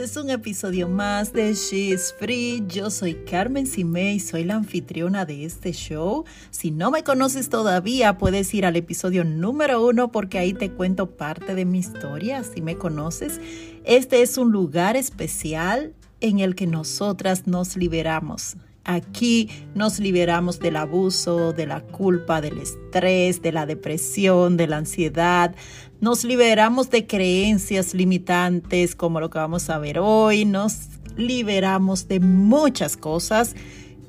[0.00, 2.64] Este es un episodio más de She's Free.
[2.66, 6.24] Yo soy Carmen Simé y soy la anfitriona de este show.
[6.50, 11.18] Si no me conoces todavía, puedes ir al episodio número uno porque ahí te cuento
[11.18, 12.42] parte de mi historia.
[12.44, 13.42] Si me conoces,
[13.84, 18.56] este es un lugar especial en el que nosotras nos liberamos.
[18.84, 24.78] Aquí nos liberamos del abuso, de la culpa, del estrés, de la depresión, de la
[24.78, 25.54] ansiedad.
[26.00, 30.44] Nos liberamos de creencias limitantes como lo que vamos a ver hoy.
[30.44, 33.54] Nos liberamos de muchas cosas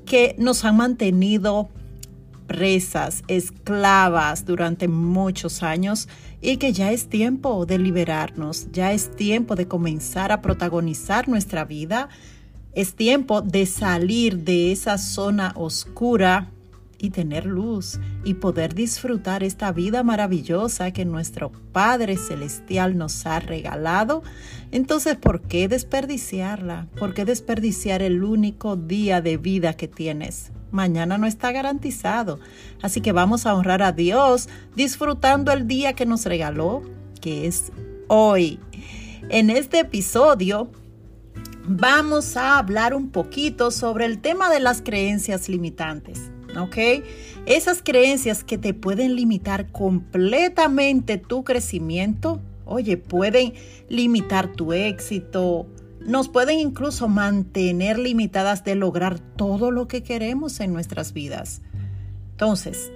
[0.05, 1.69] que nos han mantenido
[2.47, 6.09] presas, esclavas durante muchos años
[6.41, 11.63] y que ya es tiempo de liberarnos, ya es tiempo de comenzar a protagonizar nuestra
[11.65, 12.09] vida
[12.73, 16.49] es tiempo de salir de esa zona oscura
[17.01, 23.39] y tener luz y poder disfrutar esta vida maravillosa que nuestro Padre Celestial nos ha
[23.39, 24.21] regalado.
[24.71, 26.87] Entonces, ¿por qué desperdiciarla?
[26.97, 30.51] ¿Por qué desperdiciar el único día de vida que tienes?
[30.69, 32.39] Mañana no está garantizado.
[32.81, 36.83] Así que vamos a honrar a Dios disfrutando el día que nos regaló,
[37.19, 37.71] que es
[38.07, 38.59] hoy.
[39.29, 40.69] En este episodio
[41.67, 46.31] vamos a hablar un poquito sobre el tema de las creencias limitantes.
[46.59, 46.77] ¿Ok?
[47.45, 53.53] Esas creencias que te pueden limitar completamente tu crecimiento, oye, pueden
[53.87, 55.65] limitar tu éxito,
[56.01, 61.61] nos pueden incluso mantener limitadas de lograr todo lo que queremos en nuestras vidas.
[62.31, 62.91] Entonces,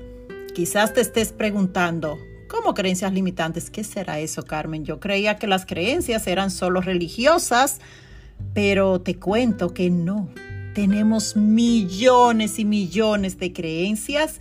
[0.53, 2.17] quizás te estés preguntando,
[2.49, 3.69] ¿cómo creencias limitantes?
[3.69, 4.83] ¿Qué será eso, Carmen?
[4.83, 7.79] Yo creía que las creencias eran solo religiosas,
[8.53, 10.29] pero te cuento que no.
[10.73, 14.39] Tenemos millones y millones de creencias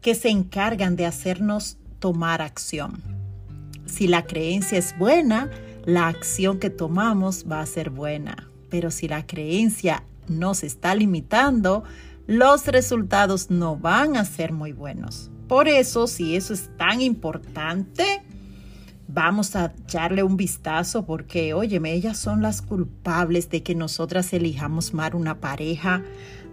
[0.00, 3.02] que se encargan de hacernos tomar acción.
[3.86, 5.50] Si la creencia es buena,
[5.84, 8.48] la acción que tomamos va a ser buena.
[8.68, 11.84] Pero si la creencia nos está limitando,
[12.26, 15.30] los resultados no van a ser muy buenos.
[15.48, 18.22] Por eso, si eso es tan importante,
[19.12, 24.94] vamos a echarle un vistazo porque, óyeme, ellas son las culpables de que nosotras elijamos
[24.94, 26.02] mal una pareja,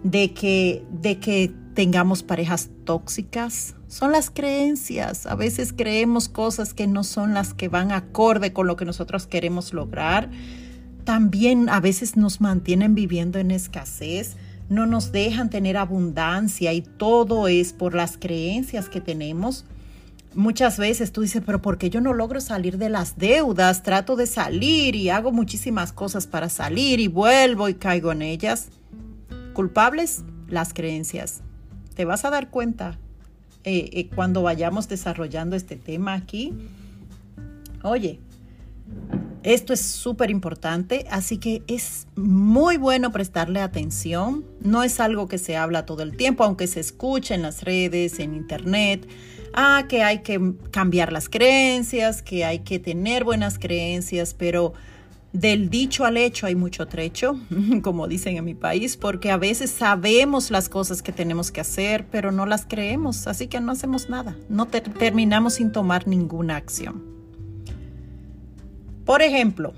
[0.04, 3.76] de que, de que tengamos parejas tóxicas.
[3.88, 5.26] Son las creencias.
[5.26, 9.28] A veces creemos cosas que no son las que van acorde con lo que nosotros
[9.28, 10.30] queremos lograr.
[11.04, 14.36] También a veces nos mantienen viviendo en escasez
[14.70, 19.66] no nos dejan tener abundancia y todo es por las creencias que tenemos
[20.38, 23.84] muchas veces tú dices, pero ¿por qué yo no logro salir de las deudas?
[23.84, 28.70] Trato de salir y hago muchísimas cosas para salir y vuelvo y caigo en ellas.
[29.54, 31.42] Culpables, las creencias.
[31.96, 33.00] Te vas a dar cuenta
[33.64, 36.54] eh, eh, cuando vayamos desarrollando este tema aquí.
[37.82, 38.20] Oye,
[39.44, 44.46] esto es súper importante, así que es muy bueno prestarle atención.
[44.62, 48.20] No es algo que se habla todo el tiempo, aunque se escucha en las redes,
[48.20, 49.08] en internet
[49.58, 54.74] ah, que hay que cambiar las creencias, que hay que tener buenas creencias, pero
[55.34, 57.40] del dicho al hecho hay mucho trecho,
[57.82, 62.06] como dicen en mi país, porque a veces sabemos las cosas que tenemos que hacer,
[62.10, 67.17] pero no las creemos, así que no hacemos nada, no terminamos sin tomar ninguna acción.
[69.08, 69.74] Por ejemplo,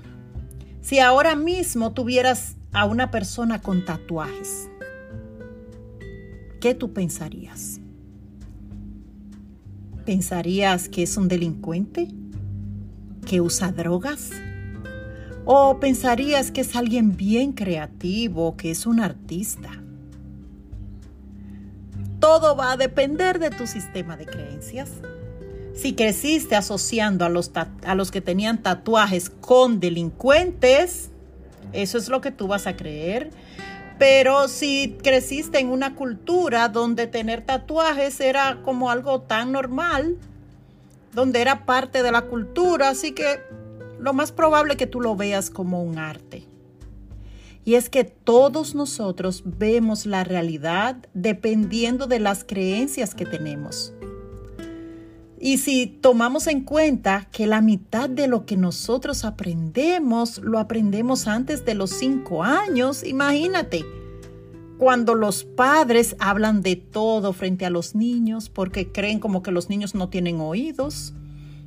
[0.80, 4.68] si ahora mismo tuvieras a una persona con tatuajes,
[6.60, 7.78] ¿qué tú pensarías?
[10.04, 12.08] ¿Pensarías que es un delincuente?
[13.24, 14.32] ¿Que usa drogas?
[15.44, 19.70] ¿O pensarías que es alguien bien creativo, que es un artista?
[22.18, 24.90] Todo va a depender de tu sistema de creencias.
[25.74, 31.10] Si creciste asociando a los, a los que tenían tatuajes con delincuentes,
[31.72, 33.30] eso es lo que tú vas a creer.
[33.98, 40.16] Pero si creciste en una cultura donde tener tatuajes era como algo tan normal,
[41.12, 43.40] donde era parte de la cultura, así que
[43.98, 46.46] lo más probable que tú lo veas como un arte.
[47.64, 53.92] Y es que todos nosotros vemos la realidad dependiendo de las creencias que tenemos.
[55.42, 61.26] Y si tomamos en cuenta que la mitad de lo que nosotros aprendemos lo aprendemos
[61.26, 63.86] antes de los cinco años, imagínate,
[64.76, 69.70] cuando los padres hablan de todo frente a los niños porque creen como que los
[69.70, 71.14] niños no tienen oídos,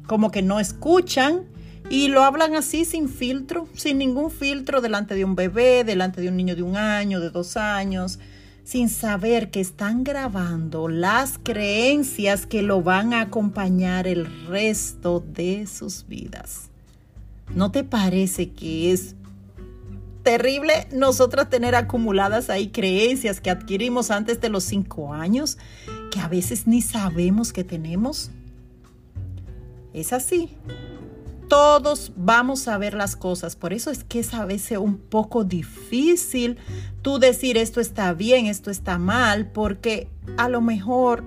[0.06, 1.46] como que no escuchan
[1.90, 6.30] y lo hablan así sin filtro, sin ningún filtro delante de un bebé, delante de
[6.30, 8.20] un niño de un año, de dos años
[8.64, 15.68] sin saber que están grabando las creencias que lo van a acompañar el resto de
[15.68, 16.70] sus vidas.
[17.54, 19.16] ¿No te parece que es
[20.24, 25.58] terrible nosotras tener acumuladas ahí creencias que adquirimos antes de los cinco años,
[26.12, 28.32] que a veces ni sabemos que tenemos.
[29.94, 30.56] Es así.
[31.48, 35.44] Todos vamos a ver las cosas, por eso es que es a veces un poco
[35.44, 36.58] difícil
[37.02, 40.08] tú decir esto está bien, esto está mal, porque
[40.38, 41.24] a lo mejor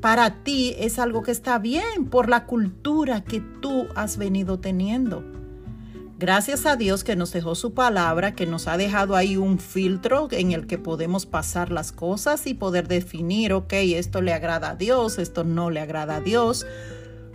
[0.00, 5.24] para ti es algo que está bien por la cultura que tú has venido teniendo.
[6.18, 10.28] Gracias a Dios que nos dejó su palabra, que nos ha dejado ahí un filtro
[10.30, 14.76] en el que podemos pasar las cosas y poder definir, ok, esto le agrada a
[14.76, 16.64] Dios, esto no le agrada a Dios.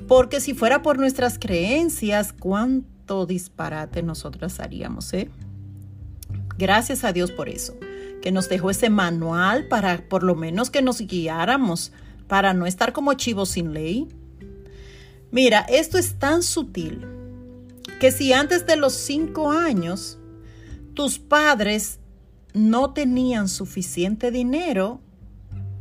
[0.08, 5.30] Porque si fuera por nuestras creencias, cuánto disparate nosotras haríamos, ¿eh?
[6.58, 7.76] Gracias a Dios por eso,
[8.22, 11.92] que nos dejó ese manual para por lo menos que nos guiáramos
[12.28, 14.08] para no estar como chivos sin ley?
[15.32, 17.06] Mira, esto es tan sutil
[18.00, 20.20] que si antes de los cinco años
[20.94, 22.00] tus padres
[22.54, 25.02] no tenían suficiente dinero,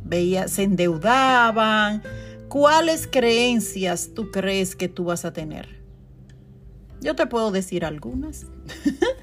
[0.03, 2.03] veía, se endeudaban,
[2.49, 5.81] ¿cuáles creencias tú crees que tú vas a tener?
[7.01, 8.45] Yo te puedo decir algunas.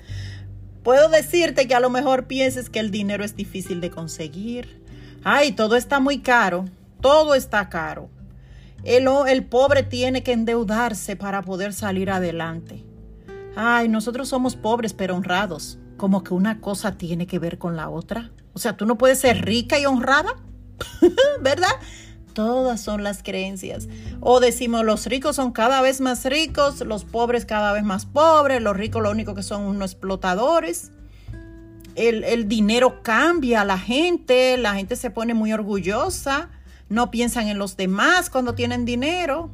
[0.82, 4.82] puedo decirte que a lo mejor pienses que el dinero es difícil de conseguir.
[5.24, 6.66] Ay, todo está muy caro
[7.04, 8.08] todo está caro.
[8.82, 12.82] El, el, pobre tiene que endeudarse para poder salir adelante.
[13.54, 15.78] Ay, nosotros somos pobres pero honrados.
[15.98, 18.30] Como que una cosa tiene que ver con la otra.
[18.54, 20.34] O sea, tú no puedes ser rica y honrada,
[21.42, 21.68] ¿verdad?
[22.34, 23.88] Todas son las creencias.
[24.20, 28.60] O decimos, los ricos son cada vez más ricos, los pobres cada vez más pobres,
[28.60, 30.92] los ricos lo único que son unos explotadores.
[31.94, 36.50] El, dinero cambia a la gente, la gente se pone muy orgullosa
[36.88, 39.50] no piensan en los demás cuando tienen dinero.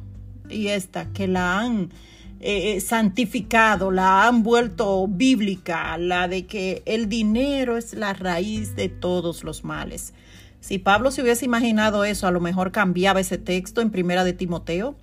[0.49, 1.91] Y esta, que la han
[2.39, 8.75] eh, eh, santificado, la han vuelto bíblica, la de que el dinero es la raíz
[8.75, 10.13] de todos los males.
[10.61, 14.31] Si Pablo se hubiese imaginado eso, a lo mejor cambiaba ese texto en primera de
[14.31, 14.95] Timoteo,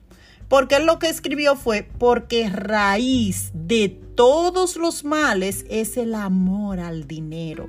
[0.49, 6.81] porque él lo que escribió fue, porque raíz de todos los males es el amor
[6.81, 7.69] al dinero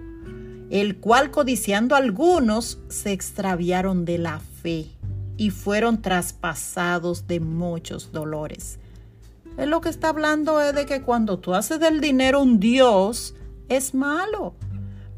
[0.70, 4.88] el cual codiciando algunos se extraviaron de la fe
[5.38, 8.78] y fueron traspasados de muchos dolores.
[9.58, 13.36] Es lo que está hablando es de que cuando tú haces del dinero un Dios,
[13.68, 14.54] es malo.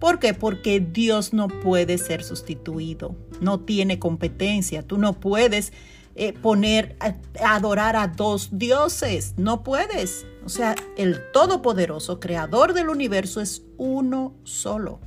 [0.01, 0.33] ¿Por qué?
[0.33, 5.73] Porque Dios no puede ser sustituido, no tiene competencia, tú no puedes
[6.15, 7.13] eh, poner, a,
[7.55, 10.25] adorar a dos dioses, no puedes.
[10.43, 14.99] O sea, el Todopoderoso, Creador del universo, es uno solo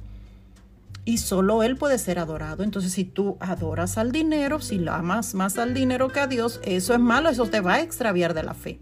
[1.04, 2.62] y solo Él puede ser adorado.
[2.62, 6.60] Entonces, si tú adoras al dinero, si lo amas más al dinero que a Dios,
[6.62, 8.78] eso es malo, eso te va a extraviar de la fe.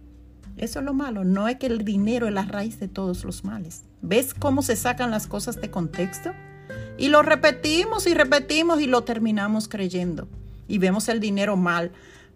[0.59, 3.45] Eso es lo malo, no es que el dinero es la raíz de todos los
[3.45, 3.85] males.
[4.03, 6.33] ¿Ves cómo se sacan las cosas de contexto?
[6.99, 10.27] Y lo repetimos y repetimos y lo terminamos creyendo.
[10.67, 11.93] Y vemos el dinero mal,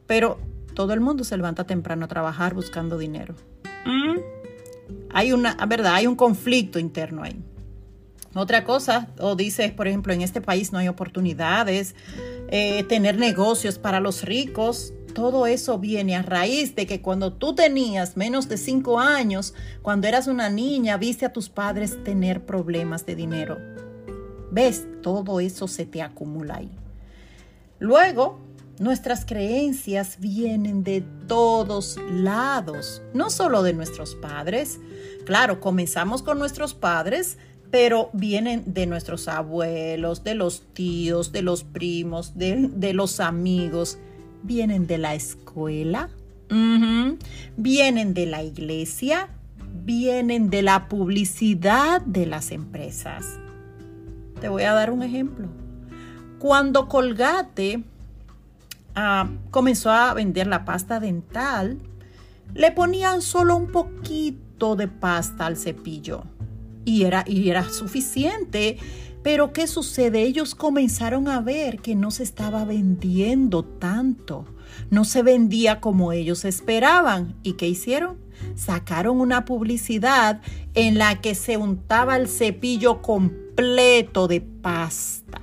[0.07, 0.39] pero
[0.75, 3.35] todo el mundo se levanta temprano a trabajar buscando dinero.
[3.85, 4.19] ¿Mm?
[5.13, 7.37] Hay una, verdad, hay un conflicto interno ahí.
[8.35, 11.95] Otra cosa, o dices, por ejemplo, en este país no hay oportunidades,
[12.49, 17.55] eh, tener negocios para los ricos, todo eso viene a raíz de que cuando tú
[17.55, 23.07] tenías menos de cinco años, cuando eras una niña, viste a tus padres tener problemas
[23.07, 23.57] de dinero.
[24.51, 24.87] ¿Ves?
[25.03, 26.71] Todo eso se te acumula ahí.
[27.79, 28.41] Luego,
[28.79, 34.81] nuestras creencias vienen de todos lados, no solo de nuestros padres.
[35.25, 37.39] Claro, comenzamos con nuestros padres,
[37.71, 43.99] pero vienen de nuestros abuelos, de los tíos, de los primos, de, los amigos,
[44.43, 46.09] vienen de la escuela,
[47.57, 49.29] vienen de la iglesia,
[49.85, 53.39] vienen de la publicidad de las empresas.
[54.41, 55.49] Te voy a dar un ejemplo.
[56.39, 57.83] Cuando Colgate
[58.95, 61.79] ah, comenzó a vender la pasta dental,
[62.55, 66.25] le ponían solo un poquito de pasta al cepillo
[66.85, 68.79] y era, y era suficiente.
[69.27, 70.23] Pero ¿qué sucede?
[70.23, 74.45] Ellos comenzaron a ver que no se estaba vendiendo tanto,
[74.89, 77.35] no se vendía como ellos esperaban.
[77.43, 78.19] ¿Y qué hicieron?
[78.55, 80.43] Sacaron una publicidad
[80.75, 85.41] en la que se untaba el cepillo completo de pasta.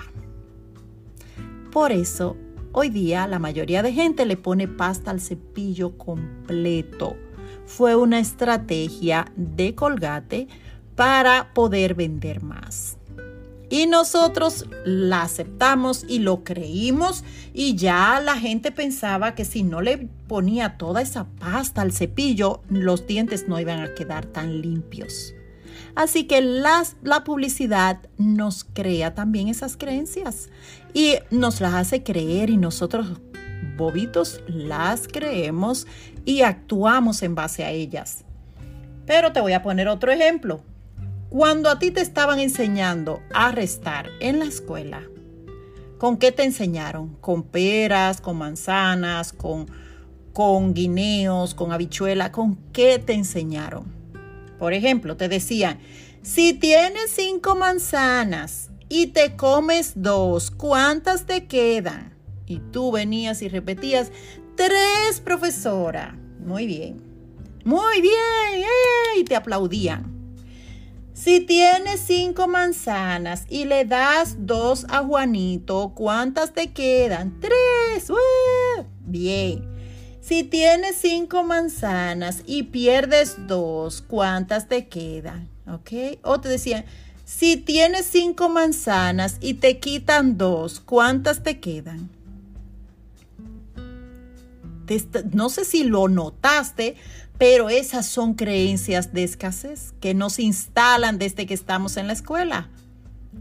[1.70, 2.38] Por eso,
[2.72, 7.18] hoy día la mayoría de gente le pone pasta al cepillo completo.
[7.66, 10.48] Fue una estrategia de Colgate
[10.96, 12.98] para poder vender más.
[13.74, 17.24] Y nosotros la aceptamos y lo creímos
[17.56, 22.62] y ya la gente pensaba que si no le ponía toda esa pasta al cepillo,
[22.70, 25.34] los dientes no iban a quedar tan limpios.
[25.96, 30.52] Así que las, la publicidad nos crea también esas creencias
[30.94, 33.22] y nos las hace creer y nosotros
[33.76, 35.88] bobitos las creemos
[36.26, 38.24] y actuamos en base a ellas.
[39.08, 40.62] Pero te voy a poner otro ejemplo.
[41.34, 45.02] Cuando a ti te estaban enseñando a restar en la escuela,
[45.98, 47.16] ¿con qué te enseñaron?
[47.22, 49.66] ¿Con peras, con manzanas, con,
[50.32, 52.32] con guineos, con habichuela?
[52.32, 53.86] ¿Con qué te enseñaron?
[54.60, 55.80] Por ejemplo, te decían,
[56.22, 62.14] si tienes cinco manzanas y te comes dos, ¿cuántas te quedan?
[62.46, 64.12] Y tú venías y repetías,
[64.56, 66.16] tres, profesora.
[66.46, 67.02] Muy bien.
[67.66, 68.68] Muy bien.
[69.18, 70.13] Y te aplaudían.
[71.14, 77.40] Si tienes cinco manzanas y le das dos a Juanito, ¿cuántas te quedan?
[77.40, 78.12] Tres.
[79.06, 79.70] Bien.
[80.22, 85.50] Si tienes cinco manzanas y pierdes dos, ¿cuántas te quedan?
[85.68, 86.20] ¿Ok?
[86.24, 86.86] O te decían,
[87.26, 92.10] si tienes cinco manzanas y te quitan dos, ¿cuántas te quedan?
[95.32, 96.96] no sé si lo notaste,
[97.44, 102.70] pero esas son creencias de escasez que nos instalan desde que estamos en la escuela.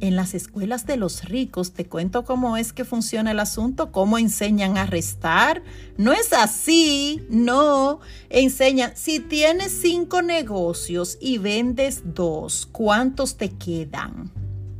[0.00, 4.18] En las escuelas de los ricos, te cuento cómo es que funciona el asunto, cómo
[4.18, 5.62] enseñan a restar.
[5.98, 8.00] No es así, no.
[8.28, 14.32] Enseñan, si tienes cinco negocios y vendes dos, ¿cuántos te quedan?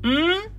[0.02, 0.50] ¿Mm?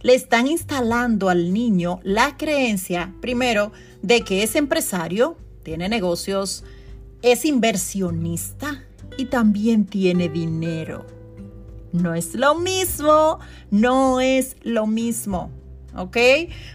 [0.00, 6.64] Le están instalando al niño la creencia, primero, de que es empresario, tiene negocios,
[7.22, 8.84] es inversionista
[9.16, 11.06] y también tiene dinero.
[11.92, 13.38] No es lo mismo,
[13.70, 15.50] no es lo mismo,
[15.96, 16.16] ¿ok?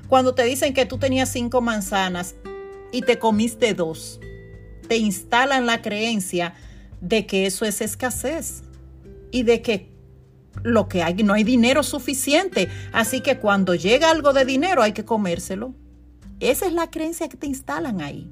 [0.07, 2.35] Cuando te dicen que tú tenías cinco manzanas
[2.91, 4.19] y te comiste dos,
[4.87, 6.55] te instalan la creencia
[7.01, 8.63] de que eso es escasez
[9.31, 9.91] y de que
[10.63, 12.69] lo que hay, no hay dinero suficiente.
[12.91, 15.73] Así que cuando llega algo de dinero hay que comérselo.
[16.39, 18.29] Esa es la creencia que te instalan ahí.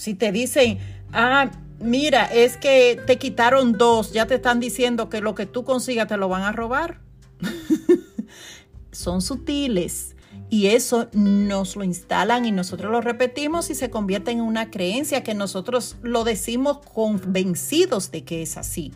[0.00, 0.78] Si te dicen,
[1.12, 5.62] ah, mira, es que te quitaron dos, ya te están diciendo que lo que tú
[5.62, 7.02] consigas te lo van a robar.
[8.92, 10.16] Son sutiles.
[10.48, 15.22] Y eso nos lo instalan y nosotros lo repetimos y se convierte en una creencia
[15.22, 18.94] que nosotros lo decimos convencidos de que es así.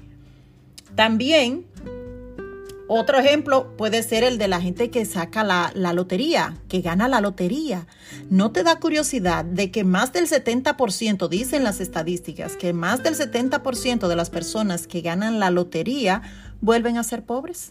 [0.95, 1.67] También
[2.95, 7.21] otro ejemplo puede ser el de la gente que saca la, lotería, que gana la
[7.21, 7.87] lotería.
[8.31, 13.17] ¿No te da curiosidad de que más del 70%, dicen las estadísticas, que más del
[13.17, 16.23] 70% de las personas que ganan la lotería
[16.61, 17.71] vuelven a ser pobres?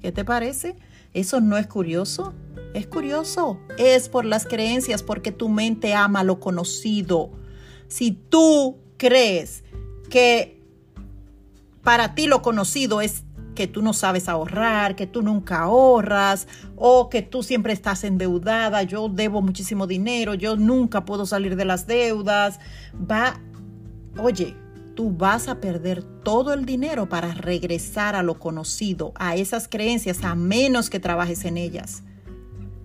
[0.00, 0.76] ¿Qué te parece?
[1.14, 2.32] ¿Eso no es curioso?
[2.74, 3.58] Es curioso.
[3.76, 7.30] Es por las creencias, porque tu mente ama lo conocido.
[7.88, 9.64] Si tú crees
[10.10, 10.62] que
[11.82, 17.08] para ti lo conocido es que tú no sabes ahorrar, que tú nunca ahorras o
[17.08, 21.86] que tú siempre estás endeudada, yo debo muchísimo dinero, yo nunca puedo salir de las
[21.86, 22.60] deudas,
[22.94, 23.40] va,
[24.18, 24.56] oye,
[24.94, 30.24] tú vas a perder todo el dinero para regresar a lo conocido, a esas creencias,
[30.24, 32.02] a menos que trabajes en ellas.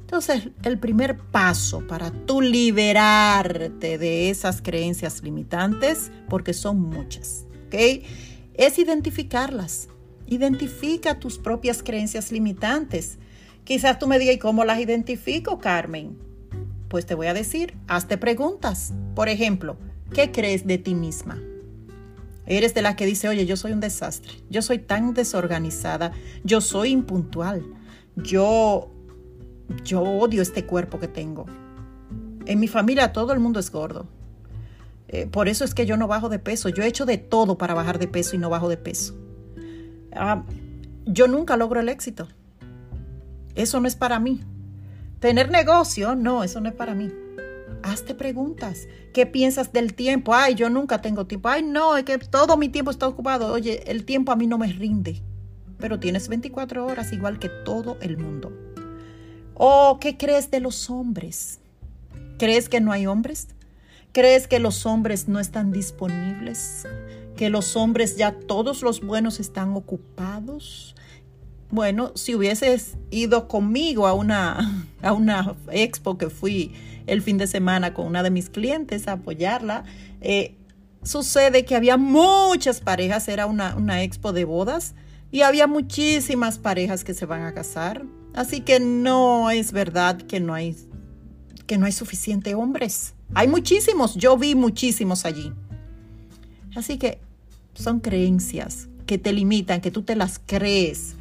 [0.02, 8.06] Entonces, el primer paso para tú liberarte de esas creencias limitantes, porque son muchas, ¿ok?
[8.54, 9.90] Es identificarlas
[10.28, 13.18] Identifica tus propias creencias limitantes.
[13.64, 16.18] Quizás tú me digas, ¿y cómo las identifico, Carmen?
[16.90, 18.94] Pues te voy a decir, hazte preguntas.
[19.16, 19.78] Por ejemplo,
[20.14, 21.42] ¿qué crees de ti misma?
[22.46, 26.14] Eres de la que dice, oye, yo soy un desastre, yo soy tan desorganizada,
[26.46, 27.66] yo soy impuntual,
[28.16, 28.90] yo,
[29.84, 31.46] yo odio este cuerpo que tengo.
[32.46, 34.08] En mi familia todo el mundo es gordo.
[35.10, 36.70] Eh, por eso es que yo no bajo de peso.
[36.70, 39.16] Yo he hecho de todo para bajar de peso y no bajo de peso.
[40.14, 40.44] Ah,
[41.06, 42.28] yo nunca logro el éxito.
[43.56, 44.42] Eso no es para mí.
[45.20, 47.12] Tener negocio, no, eso no es para mí.
[47.82, 48.88] Hazte preguntas.
[49.14, 50.34] ¿Qué piensas del tiempo?
[50.34, 51.50] Ay, yo nunca tengo tiempo.
[51.50, 53.52] Ay, no, es que todo mi tiempo está ocupado.
[53.52, 55.22] Oye, el tiempo a mí no me rinde.
[55.80, 58.52] Pero tienes 24 horas igual que todo el mundo.
[59.54, 61.60] ¿O qué crees de los hombres?
[62.38, 63.48] ¿Crees que no hay hombres?
[64.12, 66.86] ¿Crees que los hombres no están disponibles?
[67.38, 70.94] Que los hombres ya todos los buenos están ocupados.
[71.72, 76.74] Bueno, si hubieses ido conmigo a una, a una expo que fui
[77.06, 79.86] el fin de semana con una de mis clientes a apoyarla,
[80.20, 80.56] eh,
[81.04, 84.94] sucede que había muchas parejas, era una, una expo de bodas
[85.32, 88.04] y había muchísimas parejas que se van a casar.
[88.34, 90.76] Así que no es verdad que no hay,
[91.66, 93.14] que no hay suficiente hombres.
[93.34, 95.52] Hay muchísimos, yo vi muchísimos allí.
[96.76, 97.20] Así que
[97.78, 101.16] son creencias que te limitan, que tú te las crees.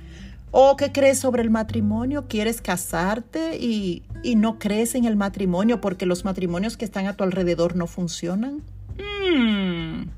[0.51, 2.27] ¿O qué crees sobre el matrimonio?
[2.29, 7.17] ¿Quieres casarte y, y, no crees en el matrimonio porque los matrimonios que están a
[7.17, 8.63] tu alrededor no funcionan?
[8.99, 10.09] Mm.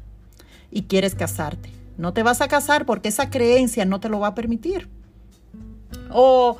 [0.71, 1.71] Y quieres casarte.
[1.97, 4.89] No te vas a casar porque esa creencia no te lo va a permitir.
[6.11, 6.59] ¿O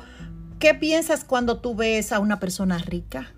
[0.59, 3.31] qué piensas cuando tú ves a una persona rica?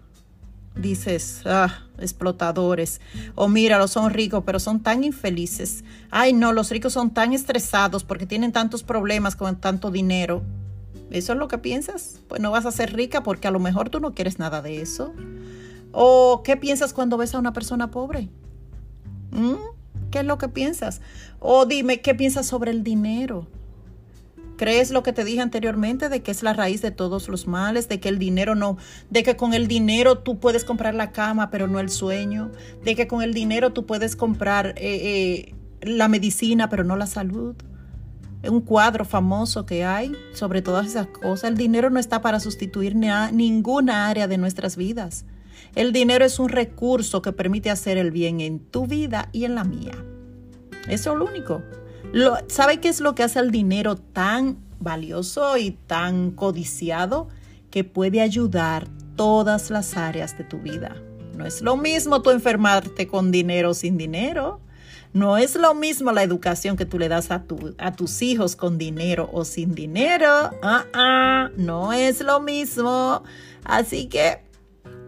[0.76, 3.02] Dices, ah, explotadores,
[3.36, 5.84] o míralo, son ricos, pero son tan infelices.
[6.10, 10.42] Ay, no, los ricos son tan estresados porque tienen tantos problemas con tanto dinero.
[11.12, 12.22] ¿Eso es lo que piensas?
[12.28, 14.82] Pues no vas a ser rica porque a lo mejor tú no quieres nada de
[14.82, 15.14] eso.
[15.92, 18.30] ¿O qué piensas cuando ves a una persona pobre?
[19.32, 19.56] ¿Mm?
[20.10, 21.02] ¿Qué es lo que piensas?
[21.40, 23.48] O dime, ¿qué piensas sobre el dinero?
[24.62, 27.90] ¿Crees lo que te dije anteriormente de que es la raíz de todos los males,
[27.90, 28.78] de que el dinero no,
[29.10, 32.52] de que con el dinero tú puedes comprar la cama pero no el sueño,
[32.84, 37.08] de que con el dinero tú puedes comprar eh, eh, la medicina pero no la
[37.08, 37.56] salud?
[38.48, 41.46] Un cuadro famoso que hay sobre todas esas cosas.
[41.46, 45.26] El dinero no está para sustituir ninguna área de nuestras vidas.
[45.74, 49.56] El dinero es un recurso que permite hacer el bien en tu vida y en
[49.56, 49.96] la mía.
[50.88, 51.64] Eso es lo único.
[52.48, 57.30] ¿Sabe qué es lo que hace al dinero tan valioso y tan codiciado?
[57.70, 60.96] Que puede ayudar todas las áreas de tu vida.
[61.38, 64.60] No es lo mismo tú enfermarte con dinero o sin dinero.
[65.14, 69.30] No es lo mismo la educación que tú le das a, tus hijos con dinero
[69.32, 70.28] o sin dinero.
[70.62, 73.24] Ah, ah, no es lo mismo.
[73.64, 74.44] Así que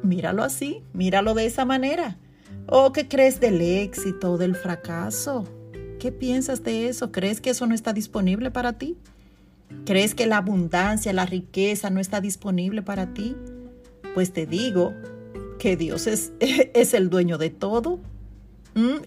[0.03, 2.17] míralo así, míralo de esa manera.
[2.67, 5.45] ¿O qué crees del éxito o del fracaso?
[6.03, 7.13] ¿Qué piensas de eso?
[7.13, 8.97] ¿Crees que eso no está disponible para ti?
[9.85, 13.37] ¿Crees que la abundancia, la riqueza no está disponible para ti?
[14.13, 14.93] Pues te digo
[15.59, 16.33] que Dios es,
[16.93, 18.01] el dueño de todo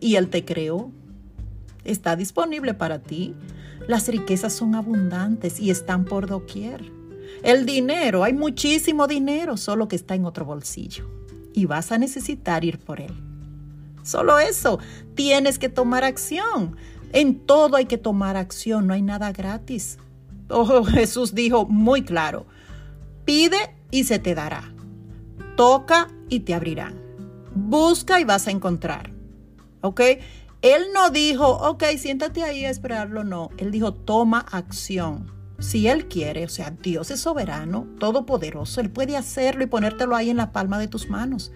[0.01, 0.90] y Él te creó.
[1.85, 3.35] Está disponible para ti.
[3.87, 6.83] Las riquezas son abundantes y están por doquier.
[7.42, 11.07] El dinero, hay muchísimo dinero, solo que está en otro bolsillo
[11.53, 13.12] y vas a necesitar ir por él.
[14.07, 14.79] Solo eso.
[15.16, 16.77] Tienes que tomar acción.
[17.12, 18.87] En todo hay que tomar acción.
[18.87, 19.99] No hay nada gratis.
[20.49, 22.47] Oh, Jesús dijo muy claro.
[23.25, 24.73] Pide y se te dará.
[25.57, 27.01] Toca y te abrirán.
[27.55, 29.12] Busca y vas a encontrar.
[29.81, 30.01] ¿Ok?
[30.62, 33.25] Él no dijo, ok, siéntate ahí a esperarlo.
[33.25, 33.51] No.
[33.57, 35.33] Él dijo, toma acción.
[35.59, 40.29] Si Él quiere, o sea, Dios es soberano, todopoderoso, Él puede hacerlo y ponértelo ahí
[40.29, 41.51] en la palma de tus manos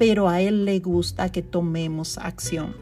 [0.00, 2.74] pero a Él le gusta que tomemos acción.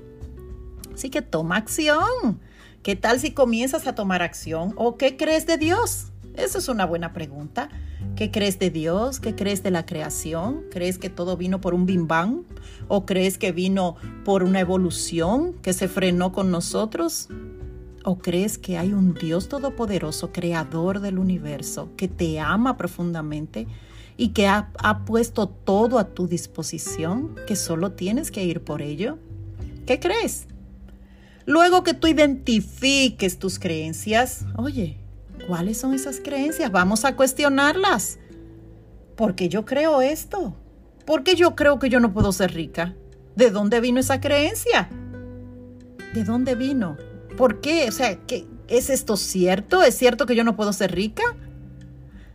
[0.99, 2.41] Así que toma acción.
[2.83, 4.73] ¿Qué tal si comienzas a tomar acción?
[4.75, 6.11] ¿O qué crees de Dios?
[6.35, 7.69] Esa es una buena pregunta.
[8.17, 9.21] ¿Qué crees de Dios?
[9.21, 10.65] ¿Qué crees de la creación?
[10.73, 12.43] ¿Crees que todo vino por un bim bam?
[12.89, 17.29] ¿O crees que vino por una evolución que se frenó con nosotros?
[18.05, 23.69] ¿O crees que hay un Dios todopoderoso, creador del universo, que te ama profundamente
[24.17, 24.73] y que ha,
[25.07, 29.19] puesto todo a tu disposición, que solo tienes que ir por ello?
[29.87, 30.49] ¿Qué crees?
[31.49, 34.99] Luego que tú identifiques tus creencias, oye,
[35.47, 36.71] ¿cuáles son esas creencias?
[36.71, 38.19] Vamos a cuestionarlas.
[39.17, 40.55] ¿Por qué yo creo esto?
[41.07, 42.95] ¿Por qué yo creo que yo no puedo ser rica?
[43.35, 44.91] ¿De dónde vino esa creencia?
[46.13, 46.99] ¿De dónde vino?
[47.39, 47.89] ¿Por qué?
[47.89, 49.83] O sea, ¿qué, ¿es esto cierto?
[49.83, 51.23] ¿Es cierto que yo no puedo ser rica?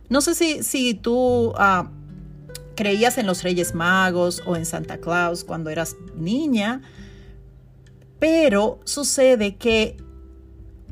[0.08, 1.88] No sé si, si tú ah,
[2.74, 6.82] creías en los Reyes Magos o en Santa Claus cuando eras niña,
[8.18, 9.96] pero sucede que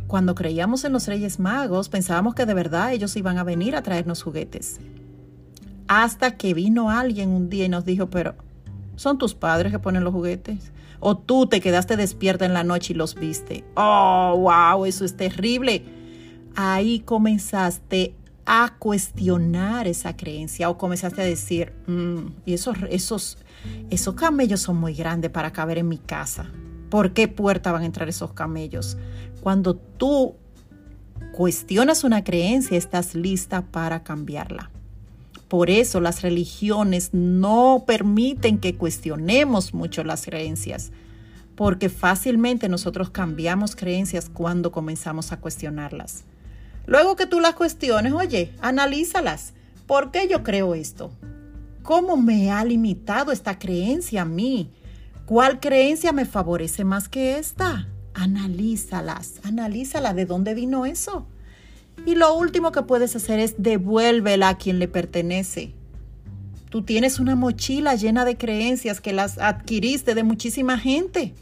[0.06, 3.82] cuando creíamos en los Reyes Magos pensábamos que de verdad ellos iban a venir a
[3.82, 4.78] traernos juguetes.
[5.88, 8.34] Hasta que vino alguien un día y nos dijo, pero
[8.96, 10.70] son tus padres que ponen los juguetes.
[11.00, 13.64] O tú te quedaste despierta en la noche y los viste.
[13.74, 15.82] Oh, wow, eso es terrible.
[16.54, 23.38] Ahí comenzaste a cuestionar esa creencia o comenzaste a decir, mm, y esos, esos,
[23.90, 26.50] esos camellos son muy grandes para caber en mi casa.
[26.92, 28.98] ¿Por qué puerta van a entrar esos camellos?
[29.40, 30.34] Cuando tú
[31.32, 34.70] cuestionas una creencia, estás lista para cambiarla.
[35.48, 40.92] Por eso las religiones no permiten que cuestionemos mucho las creencias,
[41.56, 46.24] porque fácilmente nosotros cambiamos creencias cuando comenzamos a cuestionarlas.
[46.84, 49.54] Luego que tú las cuestiones, oye, analízalas.
[49.86, 51.10] ¿Por qué yo creo esto?
[51.82, 54.68] ¿Cómo me ha limitado esta creencia a mí?
[55.32, 57.88] ¿Cuál creencia me favorece más que esta?
[58.12, 61.26] Analízalas, analízalas de dónde vino eso.
[62.04, 65.72] Y lo último que puedes hacer es devuélvela a quien le pertenece.
[66.68, 71.32] Tú tienes una mochila llena de creencias que las adquiriste de muchísima gente.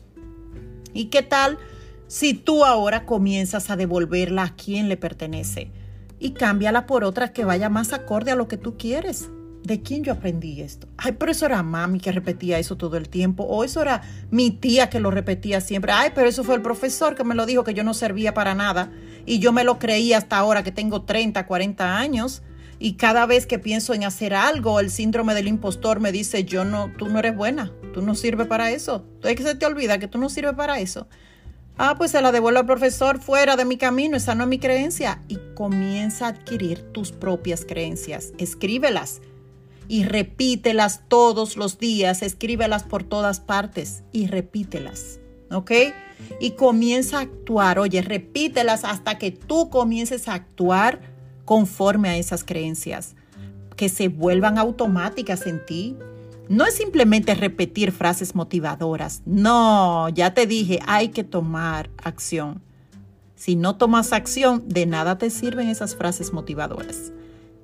[0.95, 1.59] ¿Y qué tal
[2.07, 5.73] si tú ahora comienzas a devolverla a quien le pertenece
[6.21, 9.31] y cámbiala por otra que vaya más acorde a lo que tú quieres.
[9.71, 10.89] ¿De quién yo aprendí esto?
[10.97, 13.45] Ay, pero eso era mami que repetía eso todo el tiempo.
[13.45, 15.93] O eso era mi tía que lo repetía siempre.
[15.93, 18.57] Ay, pero eso fue el profesor que me lo dijo que yo no servía para
[18.57, 18.91] nada.
[19.27, 22.43] Y yo me lo creí hasta ahora que tengo 30, 40 años.
[22.81, 26.65] Y cada vez que pienso en hacer algo, el síndrome del impostor me dice, yo
[26.65, 29.07] no, tú no eres buena, tú no sirves para eso.
[29.23, 31.07] Es que se te olvida que tú no sirves para eso.
[31.79, 34.59] Ah, pues se la devuelvo al profesor fuera de mi camino, esa no es mi
[34.59, 35.23] creencia.
[35.29, 38.33] Y comienza a adquirir tus propias creencias.
[38.37, 39.21] Escríbelas
[39.91, 42.23] y repítelas todos los días.
[42.23, 45.19] Escríbelas por todas partes y repítelas.
[45.51, 45.73] ¿Ok?
[46.41, 47.81] Y comienza a actuar.
[47.81, 51.01] Oye, repítelas hasta que tú comiences a actuar
[51.45, 53.17] conforme a esas creencias,
[53.75, 55.97] que se vuelvan automáticas en ti.
[56.49, 59.23] No es simplemente repetir frases motivadoras.
[59.27, 62.63] No, ya te dije, hay que tomar acción.
[63.35, 67.11] Si no tomas acción, de nada te sirven esas frases motivadoras.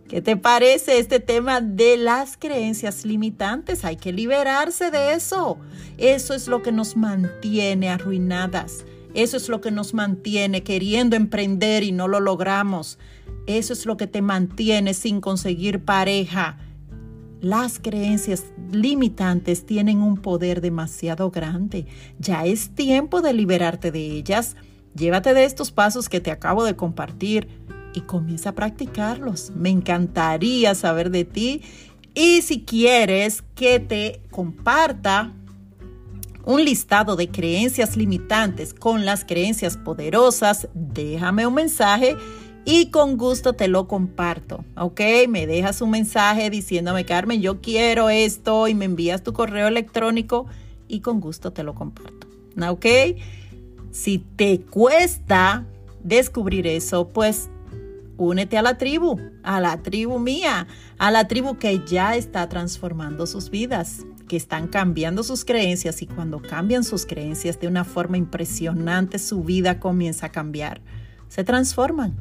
[0.08, 3.84] ¿Qué te parece este tema de las creencias limitantes?
[3.84, 5.58] Hay que liberarse de eso.
[5.98, 8.84] Eso es lo que nos mantiene arruinadas.
[9.14, 13.00] Eso es lo que nos mantiene queriendo emprender y no lo logramos.
[13.48, 16.58] Eso es lo que te mantiene sin conseguir pareja.
[17.40, 21.86] Las creencias limitantes tienen un poder demasiado grande.
[22.20, 24.54] Ya es tiempo de liberarte de ellas.
[24.94, 27.48] Llévate de estos pasos que te acabo de compartir
[27.96, 29.50] y comienza a practicarlos.
[29.56, 31.62] Me encantaría saber de ti.
[32.14, 35.32] Y si quieres que te comparta
[36.44, 42.16] un listado de creencias limitantes con las creencias poderosas, déjame un mensaje
[42.66, 45.00] y con gusto te lo comparto, ¿ok?
[45.28, 50.46] Me dejas un mensaje diciéndome, Carmen, yo quiero esto y me envías tu correo electrónico
[50.86, 52.26] y con gusto te lo comparto,
[52.68, 52.86] ¿ok?
[53.90, 55.64] Si te cuesta
[56.02, 57.48] descubrir eso, pues
[58.16, 60.66] únete a la tribu, a la tribu mía,
[60.98, 66.06] a la tribu que ya está transformando sus vidas, que están cambiando sus creencias y
[66.06, 70.80] cuando cambian sus creencias de una forma impresionante, su vida comienza a cambiar.
[71.28, 72.16] Se transforman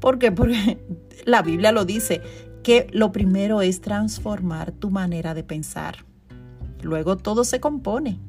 [0.00, 0.32] ¿Por qué?
[0.32, 0.78] Porque
[1.24, 2.22] la Biblia lo dice,
[2.62, 6.04] que lo primero es transformar tu manera de pensar.
[6.82, 8.20] Luego todo se compone.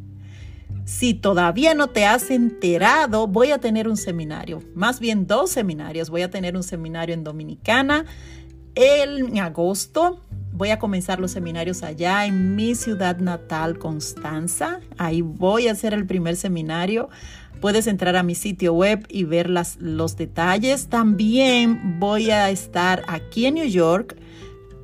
[0.87, 6.09] Si todavía no te has enterado, voy a tener un seminario, más bien dos seminarios.
[6.09, 8.05] Voy a tener un seminario en Dominicana
[8.73, 10.21] en agosto.
[10.53, 14.79] Voy a comenzar los seminarios allá en mi ciudad natal, Constanza.
[14.97, 17.09] Ahí voy a hacer el primer seminario.
[17.59, 20.87] Puedes entrar a mi sitio web y ver las, los detalles.
[20.87, 24.15] También voy a estar aquí en New York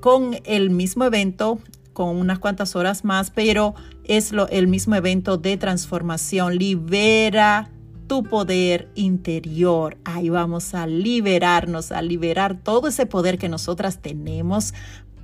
[0.02, 1.60] con el mismo evento,
[1.94, 6.58] con unas cuantas horas más, pero es lo, el mismo evento de transformación.
[6.58, 7.70] Libera
[8.08, 9.98] tu poder interior.
[10.04, 14.74] Ahí vamos a liberarnos, a liberar todo ese poder que nosotras tenemos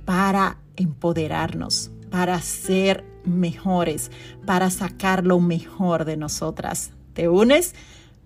[0.04, 4.10] para empoderarnos, para ser mejores,
[4.46, 7.74] para sacar lo mejor de nosotras te unes,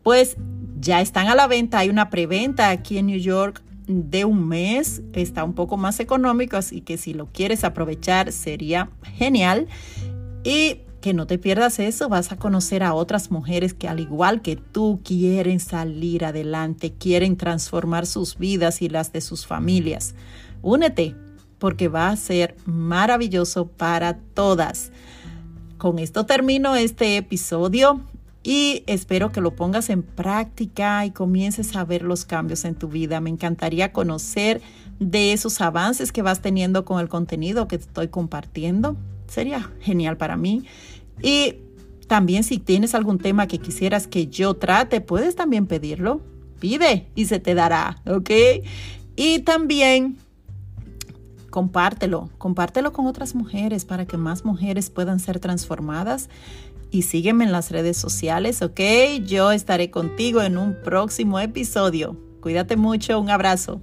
[0.03, 0.37] pues
[0.81, 1.79] ya están a la venta.
[1.79, 5.03] Hay una preventa aquí en New York de un mes.
[5.13, 9.69] Está un poco más económico, así que si lo quieres aprovechar sería genial.
[10.45, 14.41] Y que no te pierdas eso, vas a conocer a otras mujeres que al igual
[14.41, 20.15] que tú quieren salir adelante, quieren transformar sus vidas y las de sus familias.
[20.63, 21.15] Únete
[21.59, 24.93] porque va a ser maravilloso para todas.
[25.77, 28.01] Con esto termino este episodio
[28.47, 32.89] y espero que lo pongas en práctica y comiences a ver los cambios en tu
[32.89, 33.19] vida.
[33.23, 34.61] Me encantaría conocer
[35.01, 38.99] de esos avances que vas teniendo con el contenido que estoy compartiendo.
[39.29, 40.67] Sería genial para mí.
[41.23, 41.55] Y
[42.07, 46.21] también si tienes algún tema que quisieras que yo trate, puedes también pedirlo.
[46.61, 48.31] Pide y se te dará, ¿ok?
[49.17, 50.19] Y también
[51.49, 56.29] compártelo, compártelo con otras mujeres para que más mujeres puedan ser transformadas
[56.95, 58.81] y sígueme en las redes sociales, ¿ok?
[59.25, 62.17] Yo estaré contigo en un próximo episodio.
[62.41, 63.83] Cuídate mucho, un abrazo.